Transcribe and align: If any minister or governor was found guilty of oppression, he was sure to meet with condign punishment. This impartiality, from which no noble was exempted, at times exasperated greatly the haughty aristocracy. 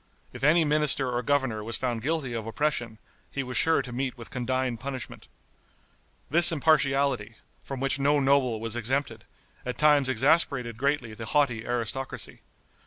If 0.33 0.43
any 0.43 0.65
minister 0.65 1.11
or 1.11 1.21
governor 1.21 1.63
was 1.63 1.77
found 1.77 2.01
guilty 2.01 2.33
of 2.33 2.47
oppression, 2.47 2.97
he 3.29 3.43
was 3.43 3.55
sure 3.55 3.83
to 3.83 3.91
meet 3.93 4.17
with 4.17 4.31
condign 4.31 4.77
punishment. 4.77 5.27
This 6.27 6.51
impartiality, 6.51 7.35
from 7.63 7.79
which 7.79 7.99
no 7.99 8.19
noble 8.19 8.59
was 8.59 8.75
exempted, 8.75 9.25
at 9.63 9.77
times 9.77 10.09
exasperated 10.09 10.75
greatly 10.77 11.13
the 11.13 11.27
haughty 11.27 11.67
aristocracy. 11.67 12.41